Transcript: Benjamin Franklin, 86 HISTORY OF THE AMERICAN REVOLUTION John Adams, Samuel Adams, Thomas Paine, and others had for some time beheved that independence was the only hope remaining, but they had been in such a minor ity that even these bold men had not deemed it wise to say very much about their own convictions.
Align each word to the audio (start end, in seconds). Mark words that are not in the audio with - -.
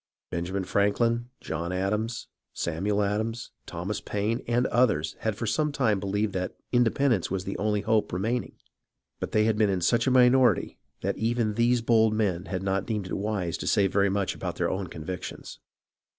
Benjamin 0.31 0.63
Franklin, 0.63 1.29
86 1.43 1.47
HISTORY 1.51 1.61
OF 1.61 1.61
THE 1.61 1.67
AMERICAN 1.67 1.85
REVOLUTION 1.93 1.99
John 2.01 2.01
Adams, 2.01 2.27
Samuel 2.87 3.01
Adams, 3.03 3.51
Thomas 3.67 4.01
Paine, 4.01 4.41
and 4.47 4.65
others 4.73 5.15
had 5.19 5.35
for 5.35 5.45
some 5.45 5.71
time 5.71 6.01
beheved 6.01 6.31
that 6.31 6.55
independence 6.71 7.29
was 7.29 7.43
the 7.43 7.57
only 7.59 7.81
hope 7.81 8.11
remaining, 8.11 8.55
but 9.19 9.31
they 9.31 9.43
had 9.43 9.59
been 9.59 9.69
in 9.69 9.81
such 9.81 10.07
a 10.07 10.09
minor 10.09 10.53
ity 10.53 10.79
that 11.01 11.19
even 11.19 11.53
these 11.53 11.83
bold 11.83 12.15
men 12.15 12.45
had 12.45 12.63
not 12.63 12.87
deemed 12.87 13.05
it 13.05 13.13
wise 13.13 13.59
to 13.59 13.67
say 13.67 13.85
very 13.85 14.09
much 14.09 14.33
about 14.33 14.55
their 14.55 14.71
own 14.71 14.87
convictions. 14.87 15.59